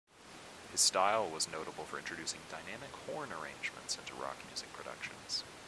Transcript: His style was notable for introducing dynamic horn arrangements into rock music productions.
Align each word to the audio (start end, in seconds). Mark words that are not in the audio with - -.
His 0.71 0.81
style 0.81 1.29
was 1.29 1.47
notable 1.47 1.83
for 1.85 1.99
introducing 1.99 2.39
dynamic 2.49 2.89
horn 3.05 3.31
arrangements 3.31 3.99
into 3.99 4.15
rock 4.15 4.37
music 4.47 4.73
productions. 4.73 5.43